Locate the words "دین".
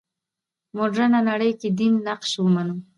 1.79-1.93